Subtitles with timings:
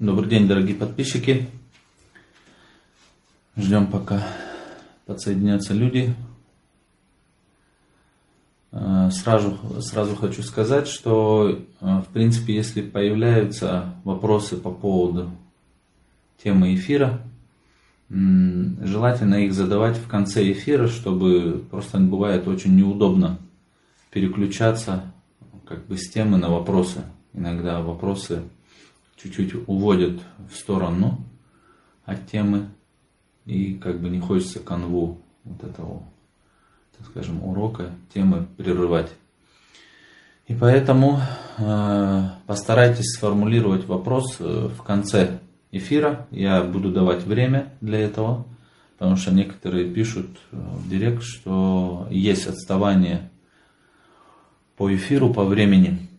[0.00, 1.46] Добрый день, дорогие подписчики.
[3.54, 4.26] Ждем, пока
[5.04, 6.14] подсоединятся люди.
[8.72, 15.32] Э, сразу, сразу хочу сказать, что, э, в принципе, если появляются вопросы по поводу
[16.42, 17.20] темы эфира,
[18.08, 23.38] желательно их задавать в конце эфира, чтобы просто бывает очень неудобно
[24.10, 25.12] переключаться
[25.66, 27.02] как бы с темы на вопросы.
[27.34, 28.44] Иногда вопросы
[29.22, 30.20] чуть-чуть уводят
[30.50, 31.24] в сторону
[32.04, 32.68] от темы,
[33.46, 36.02] и как бы не хочется канву вот этого,
[36.96, 39.10] так скажем, урока, темы прерывать.
[40.46, 41.20] И поэтому
[41.58, 45.38] э, постарайтесь сформулировать вопрос э, в конце
[45.70, 46.26] эфира.
[46.32, 48.46] Я буду давать время для этого,
[48.98, 53.30] потому что некоторые пишут э, в директ, что есть отставание
[54.76, 56.09] по эфиру, по времени.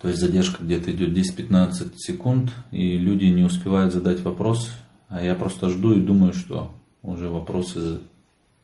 [0.00, 4.70] То есть задержка где-то идет 10-15 секунд, и люди не успевают задать вопрос,
[5.08, 8.00] а я просто жду и думаю, что уже вопросы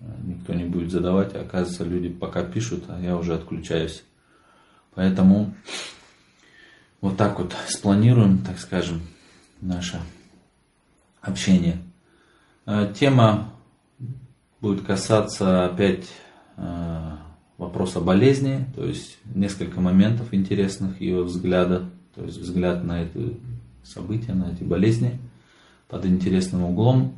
[0.00, 4.02] э, никто не будет задавать, а оказывается люди пока пишут, а я уже отключаюсь.
[4.94, 5.54] Поэтому
[7.02, 9.02] вот так вот спланируем, так скажем,
[9.60, 10.00] наше
[11.20, 11.76] общение.
[12.64, 13.52] Э, тема
[14.62, 16.08] будет касаться опять
[17.58, 23.34] э, вопроса болезни, то есть несколько моментов интересных ее взгляда, то есть взгляд на это
[23.82, 25.18] события, на эти болезни
[25.88, 27.14] под интересным углом,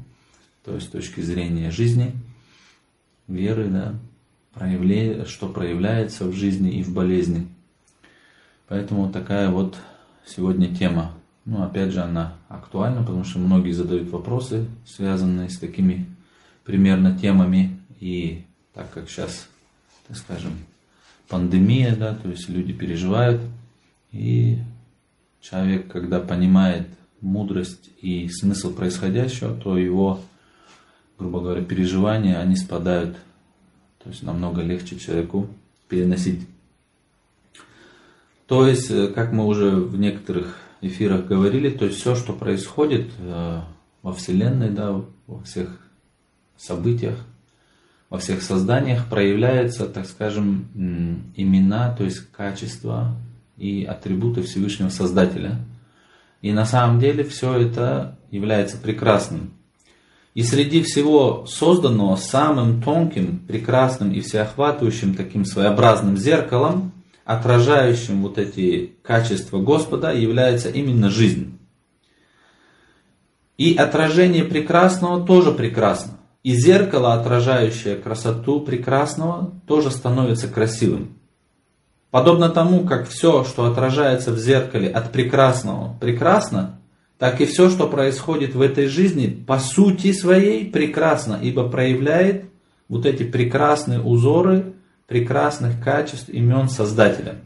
[0.64, 2.12] то есть с точки зрения жизни,
[3.26, 3.94] веры, да,
[4.52, 7.46] проявле, что проявляется в жизни и в болезни.
[8.66, 9.76] Поэтому такая вот
[10.26, 11.12] сегодня тема.
[11.44, 16.06] Ну, опять же, она актуальна, потому что многие задают вопросы, связанные с такими
[16.64, 17.80] примерно темами.
[18.00, 19.48] И так как сейчас
[20.08, 20.52] так скажем,
[21.28, 23.40] пандемия, да, то есть люди переживают,
[24.10, 24.58] и
[25.40, 26.88] человек, когда понимает
[27.20, 30.20] мудрость и смысл происходящего, то его,
[31.18, 33.16] грубо говоря, переживания, они спадают,
[34.02, 35.48] то есть намного легче человеку
[35.88, 36.46] переносить.
[38.46, 43.10] То есть, э, как мы уже в некоторых эфирах говорили, то есть все, что происходит
[43.18, 43.60] э,
[44.02, 45.78] во Вселенной, да, во всех
[46.56, 47.18] событиях,
[48.10, 50.68] во всех созданиях проявляются, так скажем,
[51.36, 53.16] имена, то есть качества
[53.56, 55.56] и атрибуты Всевышнего Создателя.
[56.40, 59.52] И на самом деле все это является прекрасным.
[60.34, 66.92] И среди всего созданного самым тонким, прекрасным и всеохватывающим таким своеобразным зеркалом,
[67.24, 71.58] отражающим вот эти качества Господа, является именно жизнь.
[73.56, 76.17] И отражение прекрасного тоже прекрасно.
[76.42, 81.18] И зеркало, отражающее красоту прекрасного, тоже становится красивым.
[82.10, 86.80] Подобно тому, как все, что отражается в зеркале от прекрасного, прекрасно,
[87.18, 92.44] так и все, что происходит в этой жизни, по сути своей прекрасно, ибо проявляет
[92.88, 94.72] вот эти прекрасные узоры
[95.06, 97.36] прекрасных качеств имен Создателя.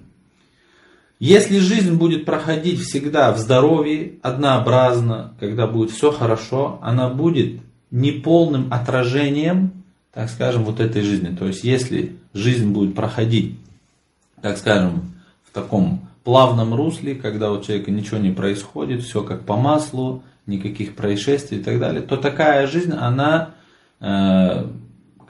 [1.18, 7.60] Если жизнь будет проходить всегда в здоровье, однообразно, когда будет все хорошо, она будет
[7.92, 9.70] неполным отражением,
[10.12, 11.34] так скажем, вот этой жизни.
[11.36, 13.56] То есть, если жизнь будет проходить,
[14.40, 15.14] так скажем,
[15.44, 20.96] в таком плавном русле, когда у человека ничего не происходит, все как по маслу, никаких
[20.96, 23.54] происшествий и так далее, то такая жизнь, она,
[24.00, 24.66] э,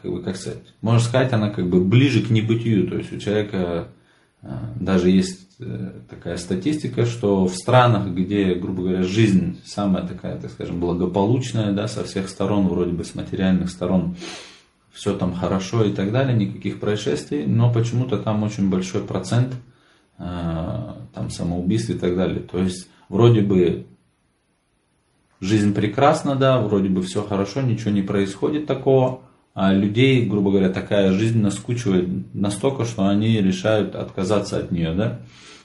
[0.01, 2.89] как бы, как сказать, можно сказать, она как бы ближе к небытию.
[2.89, 3.89] То есть у человека
[4.43, 10.51] даже есть Э, такая статистика, что в странах, где, грубо говоря, жизнь самая такая, так
[10.51, 14.17] скажем, благополучная, да, со всех сторон, вроде бы с материальных сторон,
[14.93, 19.55] все там хорошо и так далее, никаких происшествий, но почему-то там очень большой процент
[20.19, 20.25] э,
[21.15, 22.41] там самоубийств и так далее.
[22.41, 23.87] То есть вроде бы
[25.41, 29.21] жизнь прекрасна, да, вроде бы все хорошо, ничего не происходит такого,
[29.55, 35.21] а людей, грубо говоря, такая жизнь наскучивает настолько, что они решают отказаться от нее, да.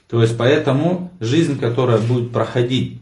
[0.10, 3.00] То есть поэтому жизнь, которая будет проходить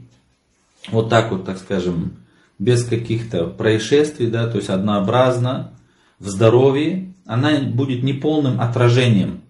[0.89, 2.13] вот так вот, так скажем,
[2.60, 5.71] без каких-то происшествий, да, то есть однообразно,
[6.19, 9.42] в здоровье, она будет неполным отражением.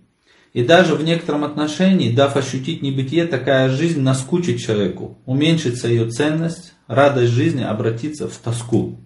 [0.54, 6.74] И даже в некотором отношении, дав ощутить небытие, такая жизнь наскучит человеку, уменьшится ее ценность,
[6.88, 8.98] радость жизни обратится в тоску.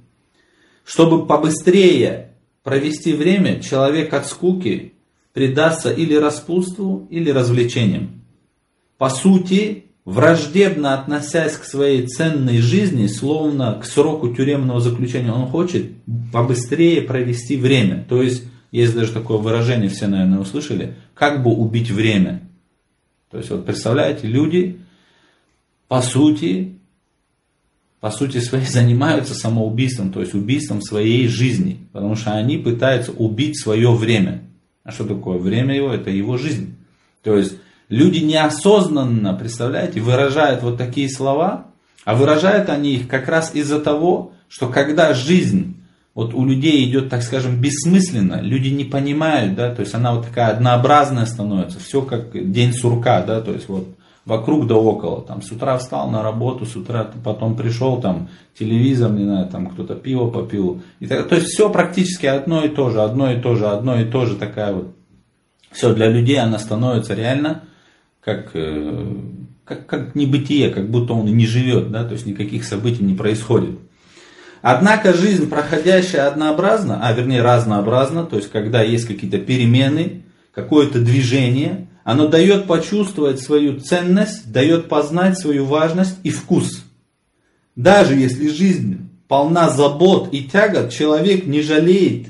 [0.90, 2.32] Чтобы побыстрее
[2.64, 4.94] провести время, человек от скуки
[5.34, 8.20] предастся или распутству, или развлечениям
[9.00, 15.92] по сути, враждебно относясь к своей ценной жизни, словно к сроку тюремного заключения, он хочет
[16.34, 18.06] побыстрее провести время.
[18.10, 22.42] То есть, есть даже такое выражение, все, наверное, услышали, как бы убить время.
[23.32, 24.82] То есть, вот представляете, люди,
[25.88, 26.79] по сути,
[28.00, 33.62] по сути своей занимаются самоубийством, то есть убийством своей жизни, потому что они пытаются убить
[33.62, 34.42] свое время.
[34.84, 35.92] А что такое время его?
[35.94, 36.76] Это его жизнь.
[37.24, 37.56] То есть
[37.90, 41.68] люди неосознанно, представляете, выражают вот такие слова,
[42.06, 45.76] а выражают они их как раз из-за того, что когда жизнь
[46.16, 50.26] вот у людей идет, так скажем, бессмысленно, люди не понимают, да, то есть она вот
[50.26, 53.96] такая однообразная становится, все как день сурка, да, то есть вот
[54.30, 55.22] вокруг да около.
[55.22, 59.68] Там с утра встал на работу, с утра потом пришел, там телевизор, не знаю, там
[59.68, 60.82] кто-то пиво попил.
[61.00, 64.00] И так, то есть все практически одно и то же, одно и то же, одно
[64.00, 64.96] и то же такая вот.
[65.72, 67.64] Все для людей она становится реально
[68.24, 69.16] как, э,
[69.66, 73.80] как, как небытие, как будто он не живет, да, то есть никаких событий не происходит.
[74.62, 80.24] Однако жизнь, проходящая однообразно, а вернее разнообразно, то есть когда есть какие-то перемены,
[80.54, 86.84] какое-то движение, оно дает почувствовать свою ценность, дает познать свою важность и вкус.
[87.76, 92.28] Даже если жизнь полна забот и тягот, человек не жалеет.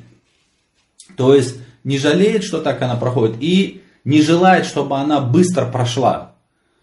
[1.16, 6.34] То есть не жалеет, что так она проходит, и не желает, чтобы она быстро прошла.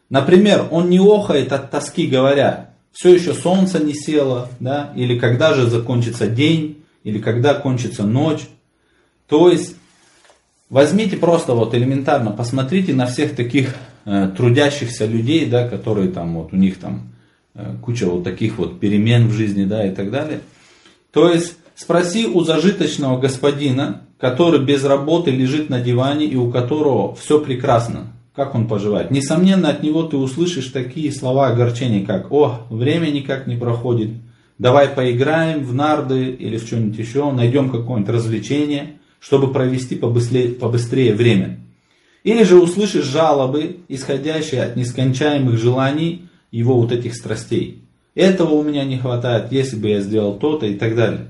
[0.09, 5.53] Например, он не охает от тоски, говоря, все еще солнце не село, да, или когда
[5.53, 8.49] же закончится день, или когда кончится ночь.
[9.29, 9.77] То есть
[10.69, 16.53] Возьмите просто вот элементарно, посмотрите на всех таких э, трудящихся людей, да, которые там вот
[16.53, 17.13] у них там
[17.55, 20.41] э, куча вот таких вот перемен в жизни, да, и так далее.
[21.13, 27.15] То есть спроси у зажиточного господина, который без работы лежит на диване и у которого
[27.15, 29.13] все прекрасно, как он поживает.
[29.13, 34.11] Несомненно, от него ты услышишь такие слова огорчения, как «О, время никак не проходит»,
[34.59, 41.15] «Давай поиграем в нарды» или в что-нибудь еще, найдем какое-нибудь развлечение– чтобы провести побыстрее, побыстрее
[41.15, 41.61] время.
[42.23, 47.83] Или же услышишь жалобы, исходящие от нескончаемых желаний его вот этих страстей.
[48.15, 51.29] Этого у меня не хватает, если бы я сделал то-то и так далее.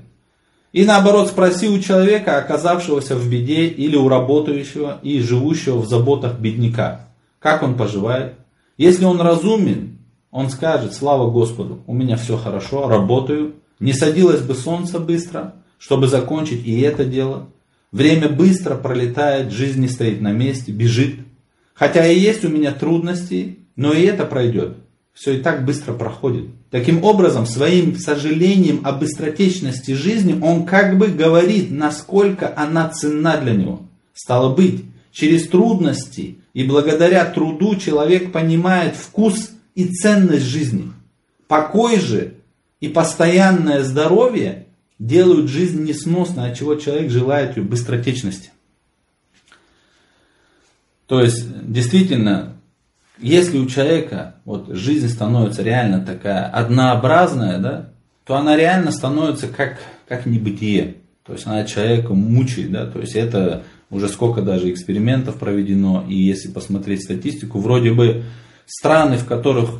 [0.73, 6.39] И наоборот, спроси у человека, оказавшегося в беде, или у работающего и живущего в заботах
[6.39, 7.07] бедняка,
[7.39, 8.35] как он поживает.
[8.77, 9.97] Если он разумен,
[10.31, 16.07] он скажет, слава Господу, у меня все хорошо, работаю, не садилось бы солнце быстро, чтобы
[16.07, 17.47] закончить и это дело.
[17.91, 21.15] Время быстро пролетает, жизнь не стоит на месте, бежит.
[21.73, 24.77] Хотя и есть у меня трудности, но и это пройдет.
[25.13, 26.45] Все и так быстро проходит.
[26.69, 33.53] Таким образом, своим сожалением о быстротечности жизни он как бы говорит, насколько она ценна для
[33.53, 33.81] него.
[34.13, 40.91] Стало быть, через трудности и благодаря труду человек понимает вкус и ценность жизни.
[41.47, 42.35] Покой же
[42.79, 44.66] и постоянное здоровье
[44.99, 48.51] делают жизнь несносной, от чего человек желает ее быстротечности.
[51.05, 52.57] То есть, действительно,
[53.19, 57.89] если у человека вот, жизнь становится реально такая однообразная, да,
[58.25, 60.97] то она реально становится как, как небытие.
[61.23, 66.15] То есть она человека мучает, да, то есть это уже сколько даже экспериментов проведено, и
[66.15, 68.25] если посмотреть статистику, вроде бы
[68.65, 69.71] страны, в которых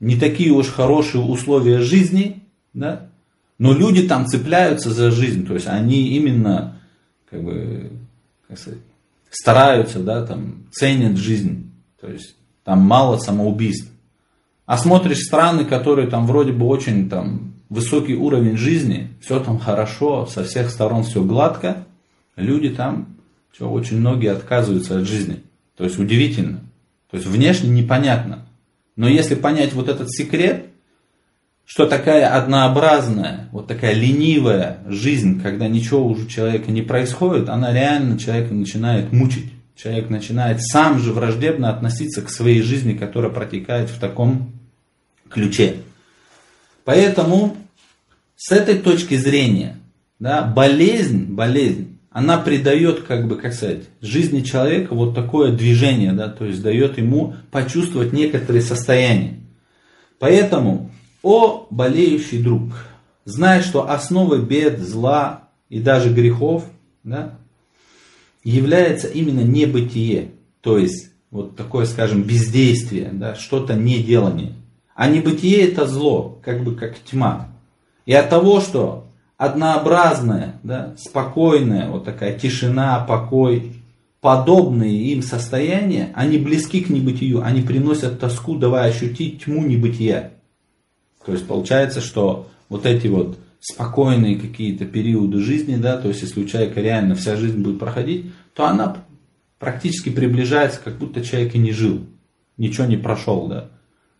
[0.00, 2.44] не такие уж хорошие условия жизни,
[2.74, 3.08] да,
[3.58, 6.80] но люди там цепляются за жизнь, то есть они именно
[7.30, 7.90] как бы,
[8.46, 8.80] как сказать,
[9.30, 11.70] стараются, да, там, ценят жизнь.
[12.00, 13.90] То есть там мало самоубийств.
[14.66, 20.26] А смотришь страны, которые там вроде бы очень там высокий уровень жизни, все там хорошо,
[20.26, 21.86] со всех сторон все гладко,
[22.36, 23.16] люди там,
[23.50, 25.42] все, очень многие отказываются от жизни.
[25.76, 26.60] То есть удивительно.
[27.10, 28.46] То есть внешне непонятно.
[28.96, 30.66] Но если понять вот этот секрет,
[31.68, 37.74] что такая однообразная, вот такая ленивая жизнь, когда ничего уже у человека не происходит, она
[37.74, 39.52] реально человека начинает мучить.
[39.76, 44.50] Человек начинает сам же враждебно относиться к своей жизни, которая протекает в таком
[45.28, 45.74] ключе.
[46.86, 47.54] Поэтому
[48.34, 49.76] с этой точки зрения,
[50.18, 56.30] да, болезнь, болезнь, она придает, как бы, как сказать, жизни человека вот такое движение, да,
[56.30, 59.34] то есть дает ему почувствовать некоторые состояния.
[60.18, 60.90] Поэтому
[61.22, 62.72] о, болеющий друг,
[63.24, 66.64] знай, что основой бед, зла и даже грехов
[67.02, 67.34] да,
[68.44, 74.54] является именно небытие, то есть вот такое, скажем, бездействие, да, что-то не делание.
[74.94, 77.48] А небытие это зло, как бы как тьма.
[78.06, 79.06] И от того, что
[79.36, 83.74] однообразное, да, спокойное, вот такая тишина, покой,
[84.20, 90.32] подобные им состояния, они близки к небытию, они приносят тоску, давая ощутить тьму небытия.
[91.28, 96.42] То есть получается, что вот эти вот спокойные какие-то периоды жизни, да, то есть если
[96.42, 99.04] у человека реально вся жизнь будет проходить, то она
[99.58, 102.06] практически приближается, как будто человек и не жил,
[102.56, 103.68] ничего не прошел, да.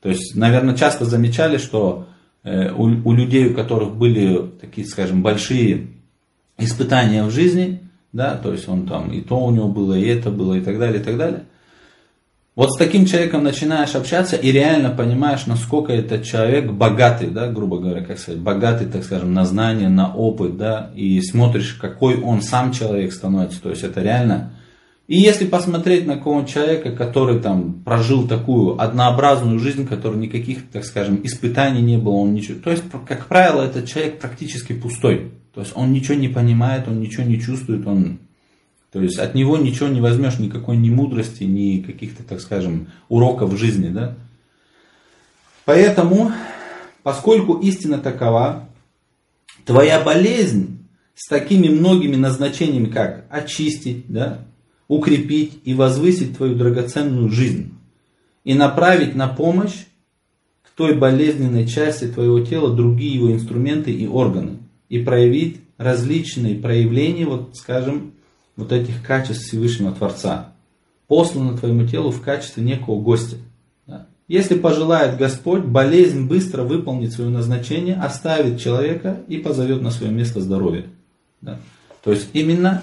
[0.02, 2.08] То есть, наверное, часто замечали, что
[2.44, 5.86] э, у, у людей, у которых были такие, скажем, большие
[6.58, 10.30] испытания в жизни, да, то есть он там и то у него было, и это
[10.30, 11.44] было, и так далее, и так далее.
[12.58, 17.78] Вот с таким человеком начинаешь общаться и реально понимаешь, насколько этот человек богатый, да, грубо
[17.78, 22.42] говоря, как сказать, богатый, так скажем, на знания, на опыт, да, и смотришь, какой он
[22.42, 24.54] сам человек становится, то есть это реально.
[25.06, 30.84] И если посмотреть на какого-нибудь человека, который там прожил такую однообразную жизнь, который никаких, так
[30.84, 35.30] скажем, испытаний не было, он ничего, то есть, как правило, этот человек практически пустой.
[35.54, 38.18] То есть он ничего не понимает, он ничего не чувствует, он,
[38.92, 43.56] то есть от него ничего не возьмешь, никакой ни мудрости, ни каких-то, так скажем, уроков
[43.58, 43.88] жизни.
[43.88, 44.16] Да?
[45.64, 46.32] Поэтому,
[47.02, 48.68] поскольку истина такова,
[49.66, 50.78] твоя болезнь
[51.14, 54.46] с такими многими назначениями, как очистить, да,
[54.86, 57.74] укрепить и возвысить твою драгоценную жизнь
[58.44, 59.84] и направить на помощь
[60.62, 67.26] к той болезненной части твоего тела другие его инструменты и органы и проявить различные проявления,
[67.26, 68.12] вот скажем,
[68.58, 70.52] вот этих качеств Всевышнего Творца,
[71.06, 73.36] послано твоему телу в качестве некого гостя.
[74.26, 80.40] Если пожелает Господь, болезнь быстро выполнит свое назначение, оставит человека и позовет на свое место
[80.40, 80.84] здоровья.
[81.40, 81.58] Да?
[82.04, 82.82] То есть именно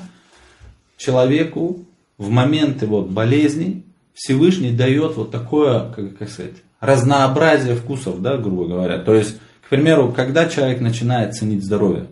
[0.98, 1.86] человеку
[2.17, 3.84] в моменты вот болезни
[4.15, 8.98] Всевышний дает вот такое, как, как сказать, разнообразие вкусов, да, грубо говоря.
[8.98, 12.08] То есть к примеру, когда человек начинает ценить здоровье?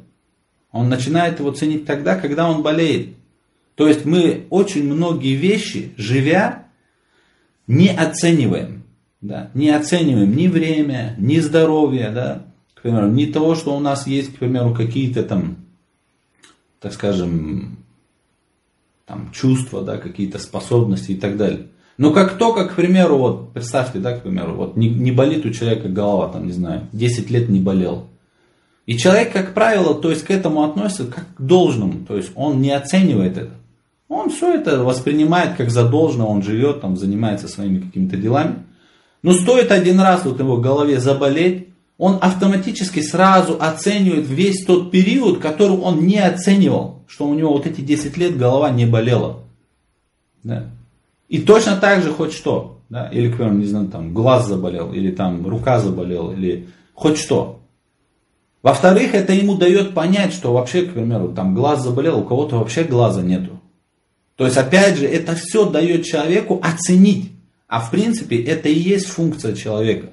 [0.72, 3.16] Он начинает его ценить тогда, когда он болеет.
[3.76, 6.68] То есть мы очень многие вещи, живя,
[7.68, 8.84] не оцениваем.
[9.22, 9.50] Да?
[9.54, 12.46] Не оцениваем ни время, ни здоровье, да?
[12.74, 15.56] к примеру, ни того, что у нас есть, к примеру, какие-то там,
[16.80, 17.78] так скажем,
[19.06, 21.68] там, чувства, да, какие-то способности и так далее.
[21.98, 25.52] Но как только, к примеру, вот представьте, да, к примеру, вот не, не болит у
[25.52, 28.10] человека голова, там, не знаю, 10 лет не болел.
[28.86, 32.62] И человек, как правило, то есть к этому относится как к должному, то есть он
[32.62, 33.52] не оценивает это.
[34.08, 38.56] Он все это воспринимает как за должное, он живет, там, занимается своими какими-то делами.
[39.22, 45.40] Но стоит один раз вот его голове заболеть, он автоматически сразу оценивает весь тот период,
[45.40, 49.44] который он не оценивал, что у него вот эти 10 лет голова не болела.
[50.44, 50.66] Да.
[51.30, 54.92] И точно так же хоть что, да, или, к примеру, не знаю, там, глаз заболел,
[54.92, 57.62] или там рука заболела, или хоть что.
[58.62, 62.84] Во-вторых, это ему дает понять, что вообще, к примеру, там глаз заболел, у кого-то вообще
[62.84, 63.60] глаза нету.
[64.36, 67.32] То есть, опять же, это все дает человеку оценить.
[67.68, 70.10] А в принципе, это и есть функция человека.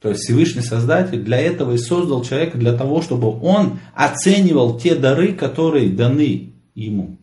[0.00, 4.96] То есть Всевышний Создатель для этого и создал человека, для того, чтобы он оценивал те
[4.96, 7.16] дары, которые даны ему.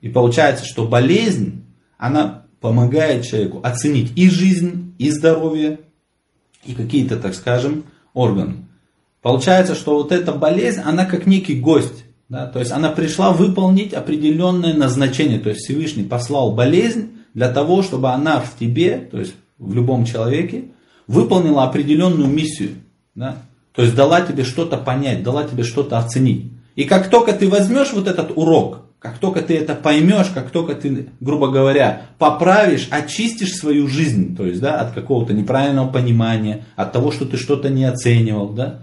[0.00, 1.64] И получается, что болезнь,
[1.98, 5.80] она помогает человеку оценить и жизнь, и здоровье,
[6.64, 8.66] и какие-то, так скажем, органы.
[9.20, 12.04] Получается, что вот эта болезнь, она как некий гость.
[12.30, 12.46] Да?
[12.46, 15.38] То есть она пришла выполнить определенное назначение.
[15.38, 20.06] То есть Всевышний послал болезнь для того, чтобы она в тебе, то есть в любом
[20.06, 20.66] человеке,
[21.06, 22.76] выполнила определенную миссию.
[23.14, 23.36] Да?
[23.74, 26.52] То есть дала тебе что-то понять, дала тебе что-то оценить.
[26.76, 30.74] И как только ты возьмешь вот этот урок, как только ты это поймешь, как только
[30.74, 36.92] ты, грубо говоря, поправишь, очистишь свою жизнь, то есть, да, от какого-то неправильного понимания, от
[36.92, 38.80] того, что ты что-то не оценивал, да,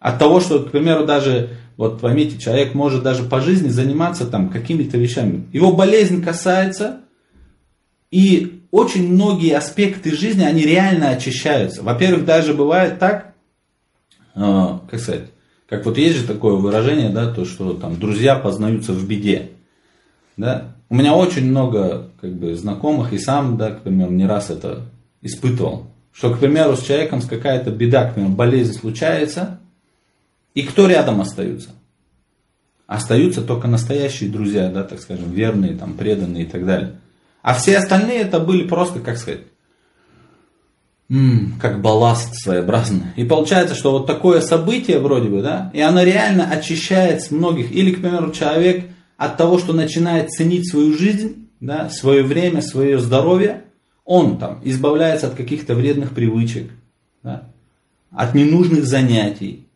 [0.00, 4.48] от того, что, к примеру, даже, вот поймите, человек может даже по жизни заниматься там
[4.50, 5.46] какими-то вещами.
[5.52, 7.00] Его болезнь касается,
[8.10, 11.82] и очень многие аспекты жизни, они реально очищаются.
[11.82, 13.34] Во-первых, даже бывает так,
[14.34, 15.30] э, как сказать,
[15.68, 19.50] как вот есть же такое выражение, да, то, что там друзья познаются в беде.
[20.36, 20.76] Да?
[20.88, 24.86] У меня очень много как бы, знакомых, и сам, да, к примеру, не раз это
[25.20, 25.86] испытывал.
[26.12, 29.57] Что, к примеру, с человеком с какая-то беда, к примеру, болезнь случается,
[30.58, 31.68] и кто рядом остаются?
[32.88, 36.96] Остаются только настоящие друзья, да, так скажем, верные, там, преданные и так далее.
[37.42, 39.42] А все остальные это были просто, как сказать,
[41.60, 43.04] как балласт своеобразный.
[43.14, 47.70] И получается, что вот такое событие вроде бы, да, и оно реально очищает с многих.
[47.70, 52.98] Или, к примеру, человек от того, что начинает ценить свою жизнь, да, свое время, свое
[52.98, 53.62] здоровье,
[54.04, 56.72] он там избавляется от каких-то вредных привычек,
[57.22, 57.44] да,
[58.10, 59.67] от ненужных занятий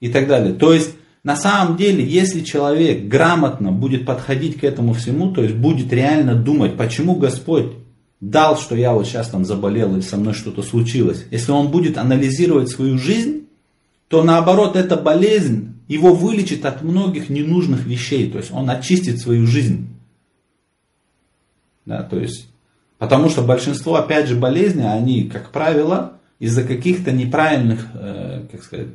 [0.00, 0.54] и так далее.
[0.54, 5.54] То есть, на самом деле, если человек грамотно будет подходить к этому всему, то есть
[5.54, 7.72] будет реально думать, почему Господь
[8.20, 11.98] дал, что я вот сейчас там заболел или со мной что-то случилось, если он будет
[11.98, 13.46] анализировать свою жизнь,
[14.08, 19.46] то наоборот эта болезнь его вылечит от многих ненужных вещей, то есть он очистит свою
[19.46, 19.88] жизнь.
[21.84, 22.48] Да, то есть,
[22.98, 28.88] потому что большинство, опять же, болезней, они, как правило, из-за каких-то неправильных, э, как сказать,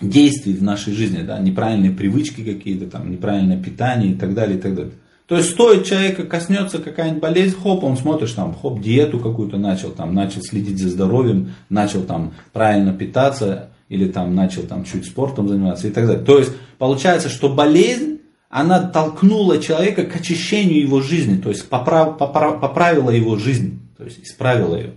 [0.00, 4.60] действий в нашей жизни, да, неправильные привычки какие-то, там, неправильное питание и так далее, и
[4.60, 4.92] так далее.
[5.26, 9.90] То есть стоит человека коснется какая-нибудь болезнь, хоп, он смотришь там, хоп, диету какую-то начал,
[9.90, 15.48] там, начал следить за здоровьем, начал там правильно питаться, или там начал там чуть спортом
[15.48, 16.24] заниматься и так далее.
[16.24, 18.20] То есть получается, что болезнь,
[18.50, 24.04] она толкнула человека к очищению его жизни, то есть поправ, поправ, поправила его жизнь, то
[24.04, 24.92] есть исправила ее.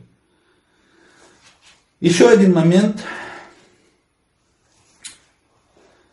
[2.00, 3.04] Еще один момент,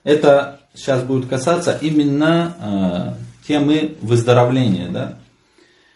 [0.05, 4.89] это сейчас будет касаться именно э, темы выздоровления.
[4.89, 5.19] Да?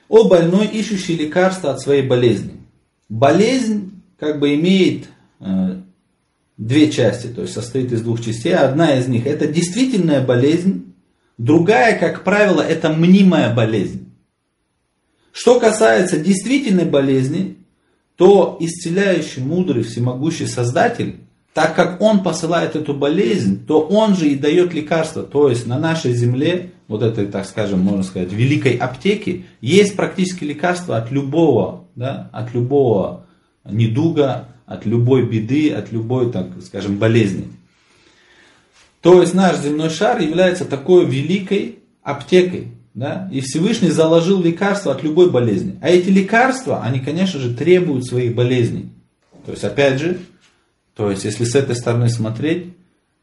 [0.09, 2.55] О больной, ищущий лекарства от своей болезни.
[3.09, 5.09] Болезнь как бы имеет
[5.41, 5.77] э,
[6.57, 8.55] две части, то есть состоит из двух частей.
[8.55, 10.95] Одна из них это действительная болезнь,
[11.37, 14.13] другая, как правило, это мнимая болезнь.
[15.33, 17.59] Что касается действительной болезни,
[18.17, 21.21] то исцеляющий, мудрый, всемогущий Создатель
[21.59, 25.25] так как он посылает эту болезнь, то он же и дает лекарство.
[25.25, 30.45] То есть на нашей земле, вот этой, так скажем, можно сказать, великой аптеке, есть практически
[30.45, 33.27] лекарство от любого, да, от любого
[33.65, 37.49] недуга, от любой беды, от любой, так скажем, болезни.
[39.01, 42.69] То есть наш земной шар является такой великой аптекой.
[42.95, 43.29] Да?
[43.33, 45.77] И Всевышний заложил лекарства от любой болезни.
[45.83, 48.91] А эти лекарства, они, конечно же, требуют своих болезней.
[49.45, 50.19] То есть, опять же,
[50.99, 52.75] то есть, если с этой стороны смотреть,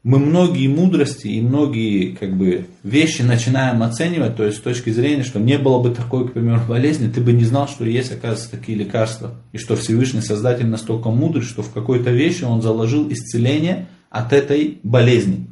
[0.02, 5.24] мы многие мудрости и многие как бы, вещи начинаем оценивать, то есть с точки зрения,
[5.24, 8.50] что не было бы такой, к примеру, болезни, ты бы не знал, что есть, оказывается,
[8.50, 9.34] такие лекарства.
[9.52, 14.78] И что Всевышний Создатель настолько мудрый, что в какой-то вещи он заложил исцеление от этой
[14.82, 15.46] болезни.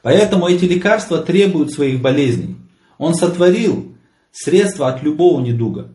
[0.00, 2.56] Поэтому эти лекарства требуют своих болезней.
[2.96, 3.94] Он сотворил
[4.32, 5.92] средства от любого недуга.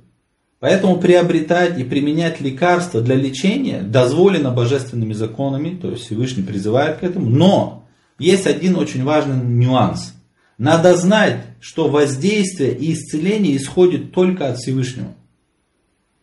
[0.61, 7.03] Поэтому приобретать и применять лекарства для лечения дозволено божественными законами, то есть Всевышний призывает к
[7.03, 7.87] этому, но
[8.19, 10.13] есть один очень важный нюанс.
[10.59, 15.15] Надо знать, что воздействие и исцеление исходит только от Всевышнего.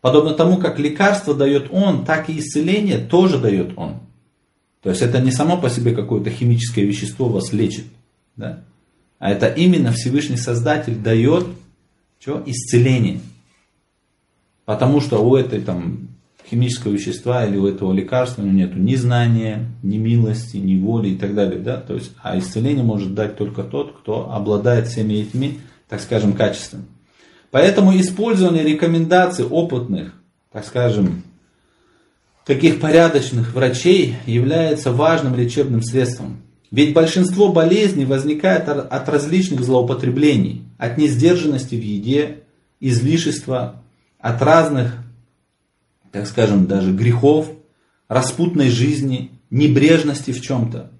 [0.00, 3.96] Подобно тому, как лекарство дает Он, так и исцеление тоже дает Он.
[4.84, 7.86] То есть это не само по себе какое-то химическое вещество вас лечит.
[8.36, 8.62] Да?
[9.18, 11.44] А это именно Всевышний Создатель дает
[12.20, 12.40] что?
[12.46, 13.18] исцеление.
[14.68, 16.08] Потому что у этой там,
[16.46, 21.34] химического вещества или у этого лекарства нет ни знания, ни милости, ни воли и так
[21.34, 21.58] далее.
[21.58, 21.78] Да?
[21.78, 26.84] То есть, а исцеление может дать только тот, кто обладает всеми этими, так скажем, качествами.
[27.50, 30.12] Поэтому использование рекомендаций опытных,
[30.52, 31.22] так скажем,
[32.44, 36.42] таких порядочных врачей является важным лечебным средством.
[36.70, 42.40] Ведь большинство болезней возникает от различных злоупотреблений, от несдержанности в еде,
[42.80, 43.82] излишества,
[44.18, 44.94] от разных,
[46.10, 47.50] так скажем, даже грехов,
[48.08, 50.90] распутной жизни, небрежности в чем-то.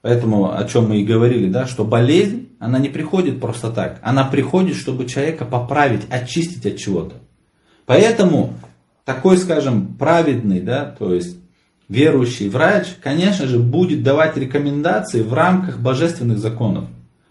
[0.00, 4.00] Поэтому, о чем мы и говорили, да, что болезнь, она не приходит просто так.
[4.02, 7.16] Она приходит, чтобы человека поправить, очистить от чего-то.
[7.86, 8.54] Поэтому
[9.04, 11.36] такой, скажем, праведный, да, то есть
[11.88, 16.84] верующий врач, конечно же, будет давать рекомендации в рамках божественных законов.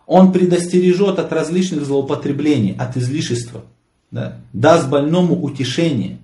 [0.06, 3.64] Он предостережет от различных злоупотреблений, от излишества
[4.14, 6.20] да, даст больному утешение.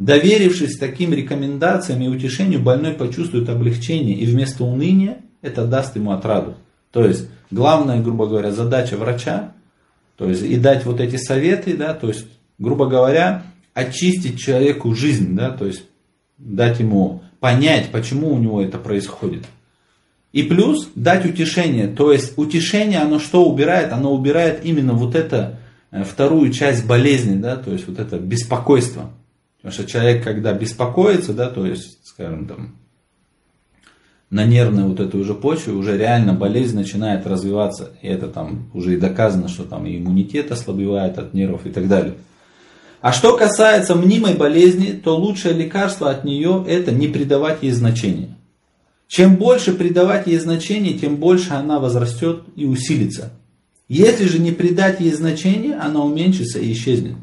[0.00, 6.56] Доверившись таким рекомендациям и утешению, больной почувствует облегчение, и вместо уныния это даст ему отраду.
[6.90, 9.52] То есть, главная, грубо говоря, задача врача,
[10.16, 12.26] то есть, и дать вот эти советы, да, то есть,
[12.58, 15.84] грубо говоря, очистить человеку жизнь, да, то есть,
[16.36, 19.44] дать ему понять, почему у него это происходит.
[20.32, 23.92] И плюс дать утешение, то есть, утешение, оно что убирает?
[23.92, 25.59] Оно убирает именно вот это
[25.92, 29.10] вторую часть болезни, да, то есть вот это беспокойство.
[29.56, 32.76] Потому что человек, когда беспокоится, да, то есть, скажем, там,
[34.30, 37.90] на нервной вот этой уже почве, уже реально болезнь начинает развиваться.
[38.00, 41.88] И это там уже и доказано, что там и иммунитет ослабевает от нервов и так
[41.88, 42.14] далее.
[43.00, 48.36] А что касается мнимой болезни, то лучшее лекарство от нее это не придавать ей значения.
[49.08, 53.32] Чем больше придавать ей значения, тем больше она возрастет и усилится.
[53.90, 57.16] Если же не придать ей значения, она уменьшится и исчезнет.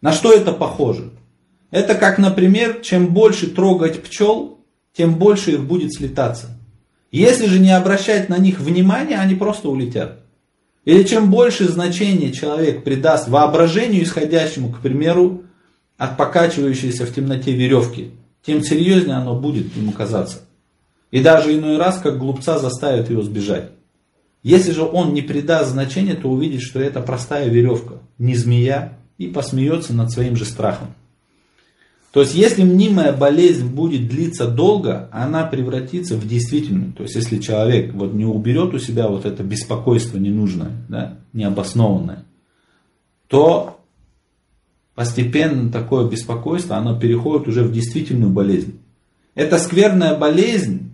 [0.00, 1.12] На что это похоже?
[1.70, 4.58] Это как, например, чем больше трогать пчел,
[4.92, 6.58] тем больше их будет слетаться.
[7.12, 10.18] Если же не обращать на них внимания, они просто улетят.
[10.84, 15.44] Или чем больше значения человек придаст воображению исходящему, к примеру,
[15.96, 18.10] от покачивающейся в темноте веревки,
[18.44, 20.40] тем серьезнее оно будет ему казаться.
[21.12, 23.70] И даже иной раз, как глупца, заставит его сбежать.
[24.42, 29.26] Если же он не придаст значения, то увидит, что это простая веревка, не змея, и
[29.26, 30.94] посмеется над своим же страхом.
[32.10, 36.92] То есть, если мнимая болезнь будет длиться долго, она превратится в действительную.
[36.92, 42.24] То есть, если человек вот не уберет у себя вот это беспокойство ненужное, да, необоснованное,
[43.28, 43.78] то
[44.96, 48.80] постепенно такое беспокойство, оно переходит уже в действительную болезнь.
[49.36, 50.89] Эта скверная болезнь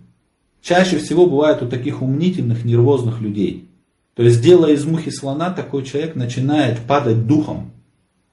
[0.61, 3.69] чаще всего бывает у таких умнительных, нервозных людей.
[4.15, 7.71] То есть, делая из мухи слона, такой человек начинает падать духом.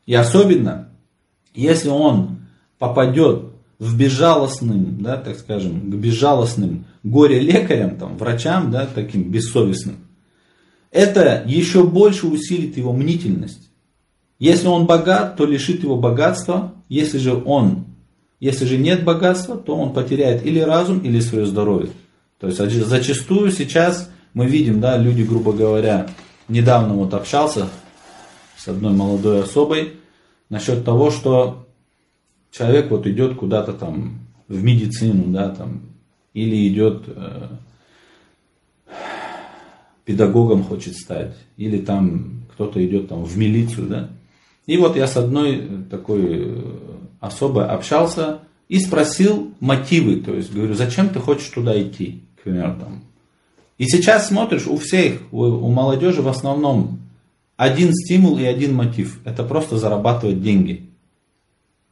[0.06, 0.88] И особенно,
[1.54, 2.38] если он
[2.78, 3.44] попадет
[3.78, 9.96] в безжалостным, да, так скажем, к безжалостным горе-лекарям, там, врачам, да, таким бессовестным,
[10.90, 13.68] это еще больше усилит его мнительность.
[14.38, 16.72] Если он богат, то лишит его богатства.
[16.88, 17.86] Если же он,
[18.40, 21.90] если же нет богатства, то он потеряет или разум, или свое здоровье.
[22.52, 26.10] То есть зачастую сейчас мы видим, да, люди, грубо говоря,
[26.48, 27.68] недавно вот общался
[28.56, 29.94] с одной молодой особой
[30.50, 31.66] насчет того, что
[32.50, 35.82] человек вот идет куда-то там в медицину, да, там,
[36.34, 37.48] или идет э,
[40.04, 44.10] педагогом хочет стать, или там кто-то идет там в милицию, да.
[44.66, 46.62] И вот я с одной такой э,
[47.20, 53.02] особой общался и спросил мотивы, то есть говорю, зачем ты хочешь туда идти, примеру, там.
[53.78, 57.00] И сейчас смотришь, у всех, у, у молодежи в основном
[57.56, 59.20] один стимул и один мотив.
[59.24, 60.88] Это просто зарабатывать деньги.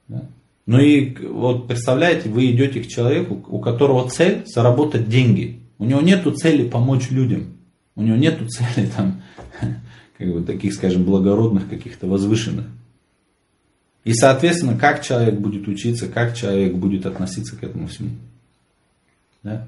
[0.09, 0.23] Да?
[0.67, 5.61] Ну и вот представляете, вы идете к человеку, у которого цель заработать деньги.
[5.79, 7.59] У него нет цели помочь людям.
[7.97, 9.23] У него нет цели там,
[10.19, 12.67] как бы таких, скажем, благородных, каких-то возвышенных.
[14.05, 18.11] И, соответственно, как человек будет учиться, как человек будет относиться к этому всему.
[19.43, 19.67] Да?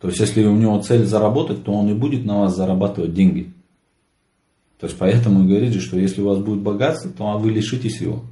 [0.00, 3.52] То есть, если у него цель заработать, то он и будет на вас зарабатывать деньги.
[4.78, 8.22] То есть, поэтому и говорите, что если у вас будет богатство, то вы лишитесь его.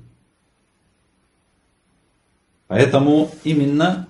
[2.68, 4.08] Поэтому именно,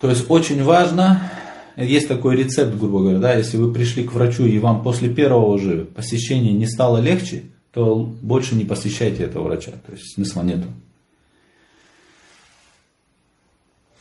[0.00, 1.30] то есть очень важно,
[1.76, 5.58] есть такой рецепт, грубо говоря, да, если вы пришли к врачу и вам после первого
[5.58, 10.66] же посещения не стало легче, то больше не посещайте этого врача, то есть смысла нету.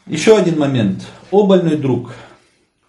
[0.08, 1.06] Еще один момент.
[1.32, 2.13] Обольный друг.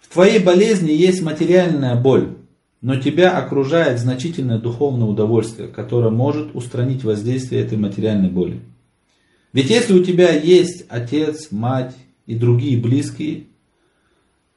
[0.09, 2.35] В твоей болезни есть материальная боль,
[2.81, 8.59] но тебя окружает значительное духовное удовольствие, которое может устранить воздействие этой материальной боли.
[9.53, 11.95] Ведь если у тебя есть отец, мать
[12.25, 13.45] и другие близкие,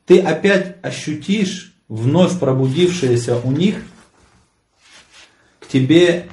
[0.07, 3.77] ты опять ощутишь вновь пробудившееся у них
[5.61, 6.29] к тебе,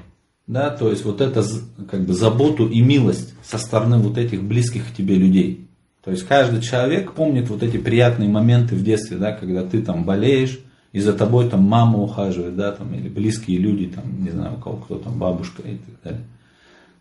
[0.47, 1.45] да, то есть вот это
[1.91, 5.68] как бы заботу и милость со стороны вот этих близких к тебе людей.
[6.03, 10.03] То есть каждый человек помнит вот эти приятные моменты в детстве, да, когда ты там
[10.03, 10.59] болеешь,
[10.91, 14.62] и за тобой там мама ухаживает, да, там, или близкие люди, там, не знаю, у
[14.62, 16.21] кого кто там, бабушка и так далее.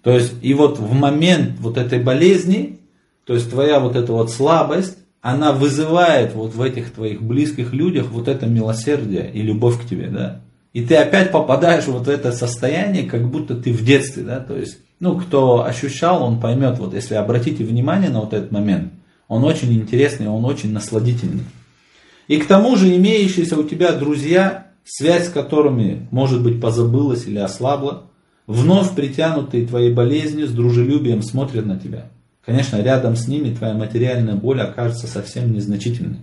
[0.03, 2.81] То есть, и вот в момент вот этой болезни,
[3.25, 8.07] то есть твоя вот эта вот слабость, она вызывает вот в этих твоих близких людях
[8.11, 10.41] вот это милосердие и любовь к тебе, да.
[10.73, 14.57] И ты опять попадаешь вот в это состояние, как будто ты в детстве, да, то
[14.57, 18.93] есть, ну, кто ощущал, он поймет, вот если обратите внимание на вот этот момент,
[19.29, 21.45] он очень интересный, он очень насладительный.
[22.27, 27.39] И к тому же имеющиеся у тебя друзья, связь с которыми, может быть, позабылась или
[27.39, 28.05] ослабла,
[28.47, 32.07] вновь притянутые твоей болезнью с дружелюбием смотрят на тебя.
[32.45, 36.21] Конечно, рядом с ними твоя материальная боль окажется совсем незначительной.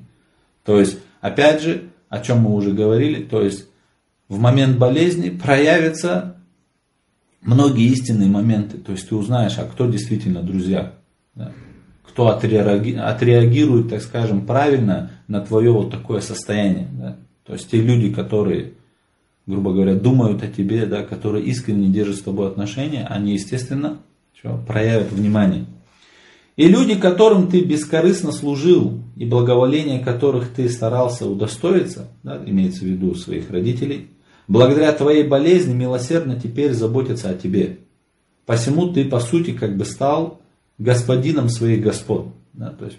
[0.64, 3.68] То есть, опять же, о чем мы уже говорили, то есть
[4.28, 6.35] в момент болезни проявятся
[7.46, 8.78] многие истинные моменты.
[8.78, 10.94] То есть ты узнаешь, а кто действительно друзья.
[11.36, 11.52] Да?
[12.04, 16.88] Кто отреагирует, так скажем, правильно на твое вот такое состояние.
[16.94, 17.18] Да?
[17.46, 18.74] То есть те люди, которые
[19.48, 24.00] грубо говоря, думают о тебе, да, которые искренне держат с тобой отношения, они, естественно,
[24.34, 25.66] что, проявят внимание.
[26.56, 32.88] И люди, которым ты бескорыстно служил, и благоволение которых ты старался удостоиться, да, имеется в
[32.88, 34.08] виду своих родителей,
[34.48, 37.80] благодаря твоей болезни милосердно теперь заботятся о тебе.
[38.46, 40.40] Посему ты, по сути, как бы стал
[40.78, 42.28] господином своих господ.
[42.54, 42.98] Да, то есть,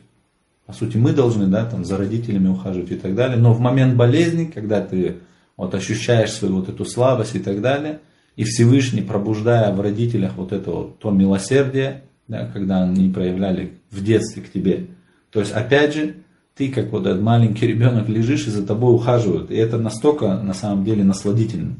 [0.67, 3.37] по сути, мы должны да, там, за родителями ухаживать и так далее.
[3.37, 5.19] Но в момент болезни, когда ты
[5.57, 8.01] вот ощущаешь свою вот эту слабость и так далее,
[8.35, 14.03] и Всевышний, пробуждая в родителях вот это вот то милосердие, да, когда они проявляли в
[14.03, 14.89] детстве к тебе.
[15.31, 16.17] То есть, опять же,
[16.57, 19.51] ты как вот этот маленький ребенок лежишь и за тобой ухаживают.
[19.51, 21.75] И это настолько, на самом деле, насладительно.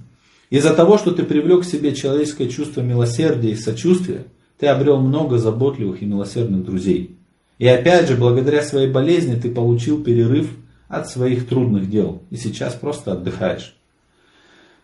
[0.51, 4.25] Из-за того, что ты привлек к себе человеческое чувство милосердия и сочувствия,
[4.59, 7.17] ты обрел много заботливых и милосердных друзей.
[7.59, 10.55] И опять же, благодаря своей болезни ты получил перерыв
[10.89, 12.23] от своих трудных дел.
[12.31, 13.75] И сейчас просто отдыхаешь.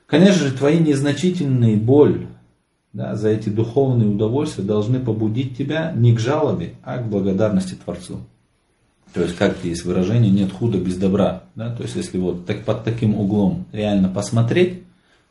[0.07, 2.27] Конечно же, твои незначительные боль
[2.93, 8.21] да, за эти духовные удовольствия должны побудить тебя не к жалобе, а к благодарности Творцу.
[9.13, 11.45] То есть, как есть выражение, нет худа без добра.
[11.55, 11.75] Да?
[11.75, 14.83] То есть, если вот так, под таким углом реально посмотреть,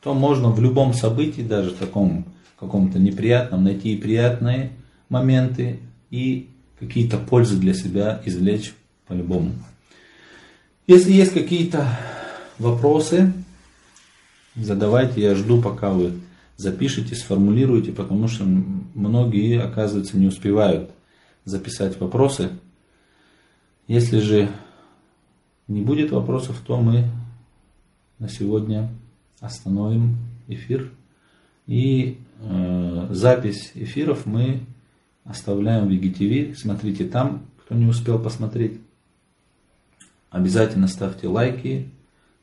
[0.04, 2.26] то можно в любом событии, даже в таком
[2.62, 4.72] каком-то неприятном, найти и приятные
[5.10, 5.80] моменты,
[6.12, 6.48] и
[6.80, 8.74] какие-то пользы для себя извлечь
[9.08, 9.54] по-любому.
[10.86, 11.88] Если есть какие-то
[12.60, 13.34] вопросы,
[14.56, 16.13] задавайте, я жду, пока вы
[16.56, 20.91] запишите, сформулируете, потому что многие, оказывается, не успевают
[21.46, 22.52] записать вопросы.
[23.91, 24.49] Если же
[25.67, 27.10] не будет вопросов, то мы
[28.19, 28.88] на сегодня
[29.41, 30.15] остановим
[30.47, 30.93] эфир.
[31.67, 34.62] И э, запись эфиров мы
[35.25, 36.58] оставляем в ВГТВ.
[36.58, 38.80] Смотрите там, кто не успел посмотреть.
[40.30, 41.89] Обязательно ставьте лайки,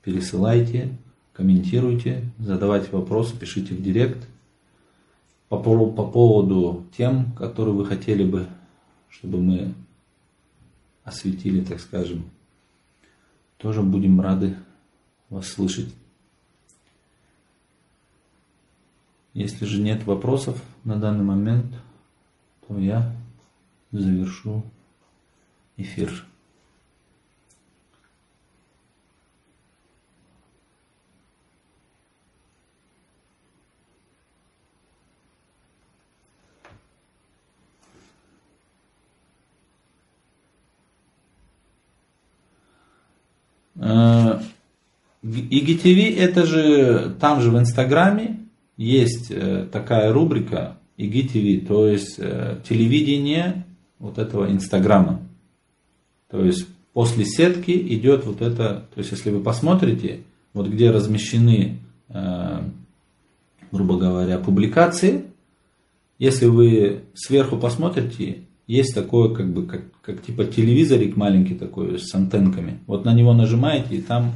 [0.04, 0.98] пересылайте,
[1.32, 4.28] комментируйте, задавайте вопросы, пишите в директ.
[5.48, 8.48] По, по поводу тем, которые вы хотели бы,
[9.08, 9.72] чтобы мы
[11.09, 12.31] осветили, так скажем,
[13.57, 14.57] тоже будем рады
[15.29, 15.92] вас слышать.
[19.35, 21.75] Если же нет вопросов на данный момент,
[22.66, 23.14] то я
[23.92, 24.64] завершу
[25.77, 26.25] эфир.
[45.50, 48.38] IGTV это же там же в Инстаграме
[48.76, 53.64] есть э, такая рубрика IGTV, то есть э, телевидение
[53.98, 55.20] вот этого Инстаграма.
[56.30, 60.20] То есть после сетки идет вот это, то есть если вы посмотрите,
[60.52, 62.61] вот где размещены, э,
[63.72, 65.24] грубо говоря, публикации,
[66.18, 72.14] если вы сверху посмотрите, есть такое, как бы, как, как типа телевизорик маленький такой с
[72.14, 72.78] антенками.
[72.87, 74.34] Вот на него нажимаете, и там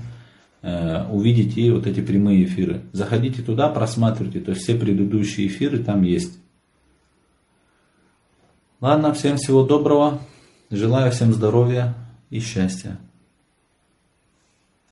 [0.62, 2.82] э, увидите вот эти прямые эфиры.
[2.92, 6.38] Заходите туда, просматривайте, то есть все предыдущие эфиры там есть.
[8.80, 10.20] Ладно, всем всего доброго.
[10.70, 11.94] Желаю всем здоровья
[12.30, 12.98] и счастья.